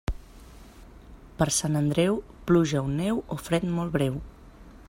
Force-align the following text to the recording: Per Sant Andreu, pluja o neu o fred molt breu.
Per 1.41 1.47
Sant 1.59 1.79
Andreu, 1.83 2.19
pluja 2.51 2.85
o 2.89 2.91
neu 2.97 3.23
o 3.37 3.41
fred 3.49 3.73
molt 3.79 3.99
breu. 3.99 4.21